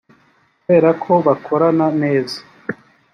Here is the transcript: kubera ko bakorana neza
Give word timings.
kubera 0.61 0.89
ko 1.03 1.11
bakorana 1.25 1.87
neza 2.01 2.37